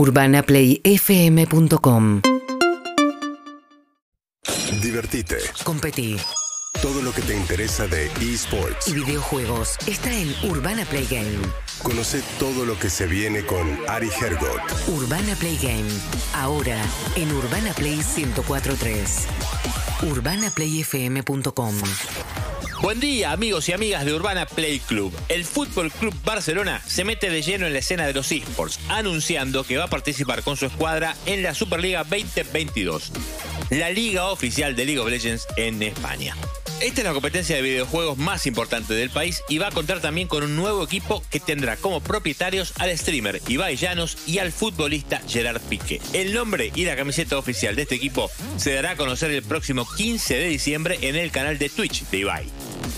[0.00, 2.22] UrbanaPlayFM.com
[4.80, 5.36] Divertite.
[5.62, 6.16] Competí.
[6.80, 8.90] Todo lo que te interesa de Y eSports.
[8.94, 11.36] videojuegos está en Urbana Play Game.
[11.82, 14.62] Conoce todo lo que se viene con Ari Hergot.
[14.88, 15.90] Urbana Play Game.
[16.32, 16.82] Ahora
[17.16, 19.26] en Urbana Play 1043.
[20.10, 21.74] UrbanaPlayFM.com
[22.82, 25.12] Buen día, amigos y amigas de Urbana Play Club.
[25.28, 29.64] El Fútbol Club Barcelona se mete de lleno en la escena de los esports, anunciando
[29.64, 33.12] que va a participar con su escuadra en la Superliga 2022,
[33.68, 36.34] la liga oficial de League of Legends en España.
[36.80, 40.26] Esta es la competencia de videojuegos más importante del país y va a contar también
[40.26, 45.20] con un nuevo equipo que tendrá como propietarios al streamer Ibai Llanos y al futbolista
[45.28, 46.00] Gerard Piqué.
[46.14, 49.86] El nombre y la camiseta oficial de este equipo se dará a conocer el próximo
[49.94, 52.46] 15 de diciembre en el canal de Twitch de Ibai.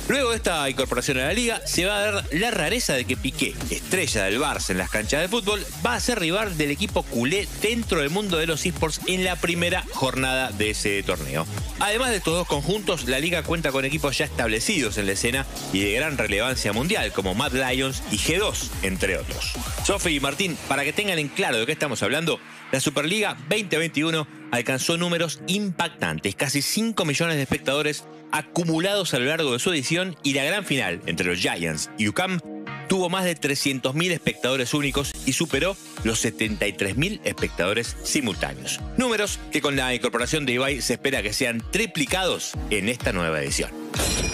[0.09, 3.17] Luego de esta incorporación a la liga, se va a dar la rareza de que
[3.17, 7.03] Piqué, estrella del Barça en las canchas de fútbol, va a ser rival del equipo
[7.03, 11.47] culé dentro del mundo de los esports en la primera jornada de ese torneo.
[11.81, 15.47] Además de estos dos conjuntos, la liga cuenta con equipos ya establecidos en la escena
[15.73, 19.53] y de gran relevancia mundial, como Mad Lions y G2, entre otros.
[19.85, 24.27] Sofi y Martín, para que tengan en claro de qué estamos hablando, la Superliga 2021
[24.51, 30.17] alcanzó números impactantes, casi 5 millones de espectadores acumulados a lo largo de su edición
[30.23, 32.41] y la gran final entre los Giants y UCAM
[32.89, 38.81] tuvo más de 300.000 espectadores únicos y superó los 73.000 espectadores simultáneos.
[38.99, 43.41] Números que con la incorporación de Ibai se espera que sean triplicados en esta nueva
[43.41, 43.71] edición.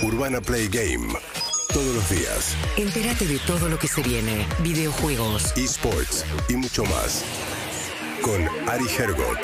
[0.03, 1.15] Urbana Play Game.
[1.73, 2.57] Todos los días.
[2.77, 4.45] Entérate de todo lo que se viene.
[4.61, 5.57] Videojuegos.
[5.57, 7.25] eSports y mucho más.
[8.23, 9.39] Con Ari Hergot.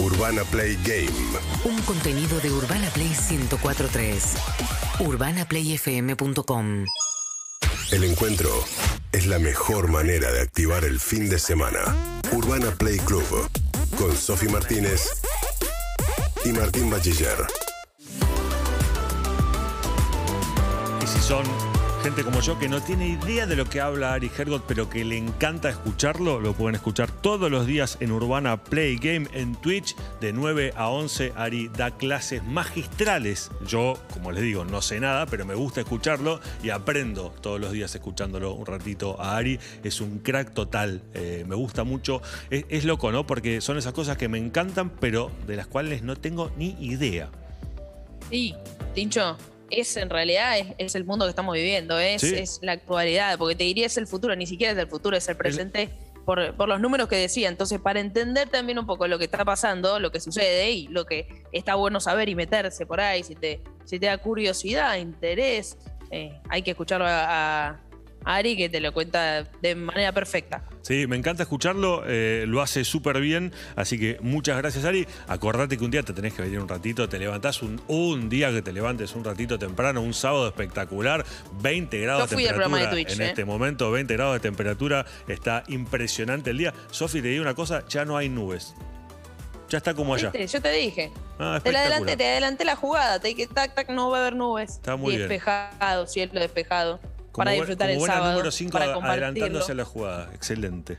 [0.00, 1.38] Urbana Play Game.
[1.64, 4.34] Un contenido de Urbana Play 1043.
[5.00, 6.84] UrbanaPlayFM.com
[7.90, 8.50] El encuentro
[9.12, 11.80] es la mejor manera de activar el fin de semana.
[12.32, 13.48] Urbana Play Club.
[13.98, 15.20] Con Sofi Martínez
[16.44, 17.46] y Martín Bachiller.
[21.02, 21.44] Y si son
[22.08, 25.04] gente como yo que no tiene idea de lo que habla Ari Hergot, pero que
[25.04, 29.94] le encanta escucharlo, lo pueden escuchar todos los días en Urbana Play Game en Twitch
[30.18, 31.34] de 9 a 11.
[31.36, 33.50] Ari da clases magistrales.
[33.66, 37.72] Yo, como les digo, no sé nada, pero me gusta escucharlo y aprendo todos los
[37.72, 39.60] días escuchándolo un ratito a Ari.
[39.84, 42.22] Es un crack total, eh, me gusta mucho.
[42.48, 43.26] Es, es loco, ¿no?
[43.26, 47.28] Porque son esas cosas que me encantan, pero de las cuales no tengo ni idea.
[48.30, 48.54] Sí,
[48.94, 49.36] Tincho,
[49.70, 52.34] es en realidad es, es el mundo que estamos viviendo, es, Sí.
[52.36, 55.28] es la actualidad, porque te diría es el futuro, ni siquiera es el futuro, es
[55.28, 55.90] el presente.
[56.24, 59.46] Por, por los números que decía, entonces para entender también un poco lo que está
[59.46, 63.34] pasando, lo que sucede y lo que está bueno saber y meterse por ahí, si
[63.34, 65.78] te, si te da curiosidad, interés,
[66.10, 67.80] eh, hay que escucharlo a, a
[68.28, 70.62] Ari que te lo cuenta de manera perfecta.
[70.82, 75.06] Sí, me encanta escucharlo, eh, lo hace súper bien, así que muchas gracias Ari.
[75.28, 78.50] Acordate que un día te tenés que venir un ratito, te levantás un, un día
[78.50, 81.24] que te levantes un ratito temprano, un sábado espectacular,
[81.62, 83.28] 20 grados Yo fui de temperatura programa de Twitch, en eh.
[83.30, 86.74] este momento, 20 grados de temperatura, está impresionante el día.
[86.90, 88.74] Sofi, te digo una cosa, ya no hay nubes.
[89.70, 90.30] Ya está como allá.
[90.30, 90.46] ¿Viste?
[90.46, 91.12] Yo te dije.
[91.38, 94.20] Ah, Te la adelanté, te adelanté la jugada, te dije tac, tac, no va a
[94.20, 94.72] haber nubes.
[94.72, 95.28] Está muy y bien.
[95.28, 97.00] despejado, cielo despejado.
[97.38, 98.32] Para disfrutar como el buena sábado.
[98.32, 100.30] número 5 para adelantándose a la jugada.
[100.34, 100.98] Excelente.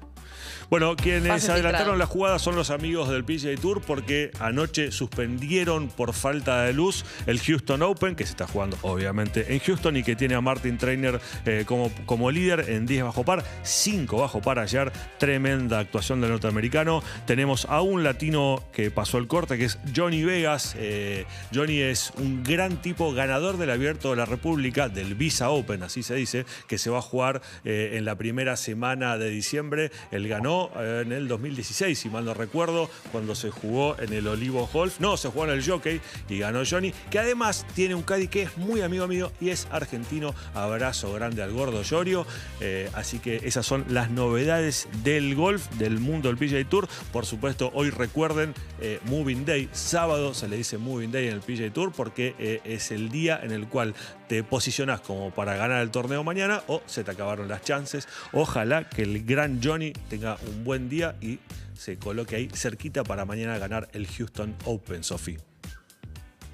[0.69, 1.96] Bueno, quienes adelantaron filtrado.
[1.96, 7.06] la jugada son los amigos del PGA Tour porque anoche suspendieron por falta de luz
[7.25, 10.78] el Houston Open, que se está jugando obviamente en Houston y que tiene a Martin
[10.78, 14.91] Trainer eh, como, como líder en 10 bajo par, 5 bajo par ayer.
[15.18, 17.01] Tremenda actuación del norteamericano.
[17.25, 20.75] Tenemos a un latino que pasó el corte, que es Johnny Vegas.
[20.78, 25.81] Eh, Johnny es un gran tipo ganador del Abierto de la República, del Visa Open,
[25.81, 29.91] así se dice, que se va a jugar eh, en la primera semana de diciembre.
[30.12, 34.28] Él ganó eh, en el 2016, si mal no recuerdo, cuando se jugó en el
[34.28, 35.00] Olivo Golf.
[35.00, 38.44] No, se jugó en el Jockey y ganó Johnny, que además tiene un caddy que
[38.44, 40.34] es muy amigo mío y es argentino.
[40.53, 42.25] Abrazo grande al gordo Llorio.
[42.59, 46.88] Eh, así que esas son las novedades del golf, del mundo del PGA Tour.
[47.14, 49.69] Por supuesto, hoy recuerden eh, Moving Day.
[49.72, 53.51] Sábado se le dice Moving Day en el PGA Tour porque es el día en
[53.51, 53.94] el cual
[54.28, 58.07] te posicionás como para ganar el torneo mañana o se te acabaron las chances.
[58.31, 61.40] Ojalá que el gran Johnny tenga un buen día y
[61.78, 65.38] se coloque ahí cerquita para mañana ganar el Houston Open, Sofi.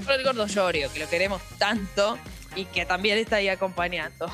[0.03, 2.17] Por el gordo Llorio, que lo queremos tanto
[2.55, 4.31] y que también está ahí acompañando.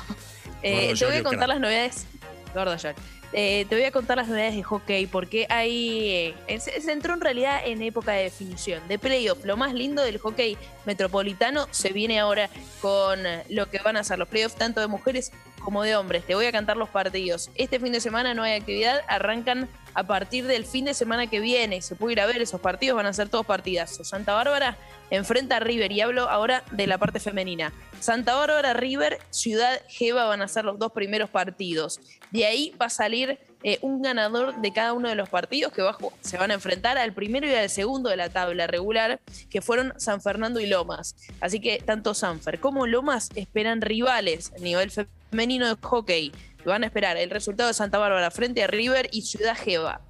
[0.64, 1.48] Eh, te voy a contar crack.
[1.48, 2.06] las novedades.
[2.54, 3.02] Gordo Llorio.
[3.34, 6.34] Eh, te voy a contar las novedades de hockey porque hay.
[6.46, 9.44] eh, se, entró en realidad en época de definición, de playoff.
[9.44, 12.50] Lo más lindo del hockey metropolitano se viene ahora
[12.82, 16.24] con lo que van a ser los playoffs, tanto de mujeres como de hombres.
[16.26, 17.50] Te voy a cantar los partidos.
[17.54, 21.40] Este fin de semana no hay actividad, arrancan a partir del fin de semana que
[21.40, 21.80] viene.
[21.80, 23.98] Se puede ir a ver esos partidos, van a ser todos partidas.
[24.02, 24.76] Santa Bárbara
[25.10, 27.72] enfrenta a River y hablo ahora de la parte femenina.
[28.02, 32.00] Santa Bárbara, River, Ciudad Jeva van a ser los dos primeros partidos.
[32.32, 35.82] De ahí va a salir eh, un ganador de cada uno de los partidos que
[36.22, 39.94] se van a enfrentar al primero y al segundo de la tabla regular, que fueron
[39.98, 41.14] San Fernando y Lomas.
[41.40, 46.32] Así que tanto Sanfer como Lomas esperan rivales a nivel femenino de hockey.
[46.64, 50.00] Van a esperar el resultado de Santa Bárbara frente a River y Ciudad Jeva.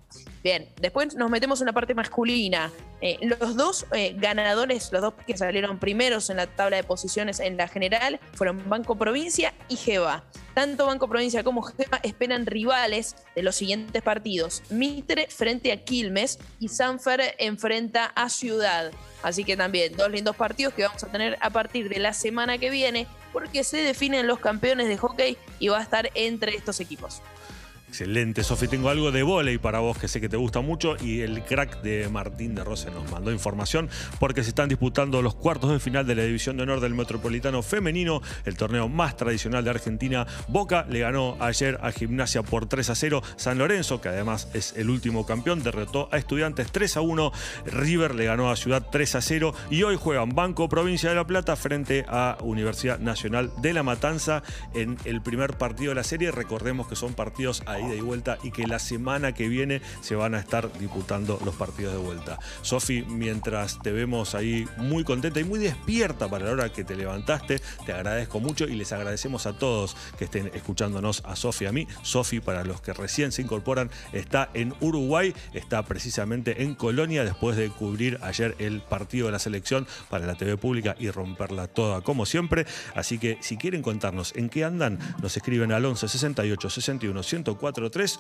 [0.42, 2.72] Bien, después nos metemos en la parte masculina.
[3.00, 7.38] Eh, los dos eh, ganadores, los dos que salieron primeros en la tabla de posiciones
[7.38, 10.24] en la general, fueron Banco Provincia y Jeva.
[10.54, 14.62] Tanto Banco Provincia como Jeva esperan rivales de los siguientes partidos.
[14.68, 18.90] Mitre frente a Quilmes y Sanfer enfrenta a Ciudad.
[19.22, 22.58] Así que también dos lindos partidos que vamos a tener a partir de la semana
[22.58, 26.80] que viene porque se definen los campeones de hockey y va a estar entre estos
[26.80, 27.22] equipos.
[27.92, 28.68] Excelente, Sofi.
[28.68, 31.82] Tengo algo de volei para vos que sé que te gusta mucho y el crack
[31.82, 36.06] de Martín de Rose nos mandó información porque se están disputando los cuartos de final
[36.06, 40.26] de la División de Honor del Metropolitano Femenino, el torneo más tradicional de Argentina.
[40.48, 43.22] Boca le ganó ayer a Gimnasia por 3 a 0.
[43.36, 47.30] San Lorenzo, que además es el último campeón, derrotó a Estudiantes 3 a 1.
[47.66, 51.26] River le ganó a Ciudad 3 a 0 y hoy juegan Banco Provincia de La
[51.26, 54.42] Plata frente a Universidad Nacional de La Matanza
[54.72, 56.30] en el primer partido de la serie.
[56.30, 60.14] Recordemos que son partidos ahí ida y vuelta y que la semana que viene se
[60.14, 62.38] van a estar disputando los partidos de vuelta.
[62.62, 66.96] Sofi, mientras te vemos ahí muy contenta y muy despierta para la hora que te
[66.96, 71.72] levantaste, te agradezco mucho y les agradecemos a todos que estén escuchándonos a Sofi a
[71.72, 71.86] mí.
[72.02, 77.56] Sofi, para los que recién se incorporan, está en Uruguay, está precisamente en Colonia después
[77.56, 82.00] de cubrir ayer el partido de la selección para la TV pública y romperla toda
[82.00, 82.66] como siempre.
[82.94, 87.71] Así que si quieren contarnos en qué andan, nos escriben al 11 68 61 104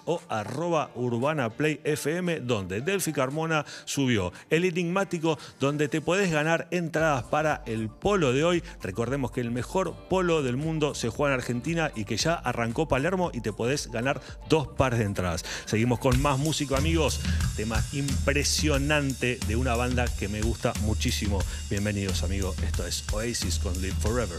[0.04, 6.68] o arroba Urbana Play FM, donde Delphi Carmona subió el enigmático, donde te podés ganar
[6.70, 8.62] entradas para el polo de hoy.
[8.82, 12.88] Recordemos que el mejor polo del mundo se juega en Argentina y que ya arrancó
[12.88, 15.44] Palermo y te podés ganar dos pares de entradas.
[15.66, 17.20] Seguimos con más músico, amigos.
[17.56, 21.40] Tema impresionante de una banda que me gusta muchísimo.
[21.68, 22.56] Bienvenidos, amigos.
[22.62, 24.38] Esto es Oasis con Live Forever.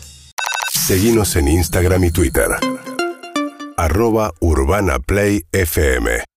[0.72, 2.50] Seguimos en Instagram y Twitter
[3.84, 6.24] arroba Urbana Play FM.